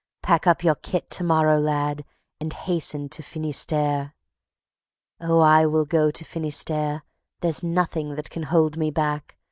Pack 0.23 0.47
up 0.47 0.63
your 0.63 0.73
kit 0.73 1.11
to 1.11 1.23
morrow, 1.23 1.59
lad, 1.59 2.03
and 2.39 2.53
haste 2.53 2.93
to 2.93 3.21
Finistère. 3.21 4.13
Oh, 5.19 5.41
I 5.41 5.67
will 5.67 5.85
go 5.85 6.09
to 6.09 6.23
Finistère, 6.25 7.03
there's 7.41 7.63
nothing 7.63 8.15
that 8.15 8.31
can 8.31 8.41
hold 8.49 8.77
me 8.77 8.89
back. 8.89 9.37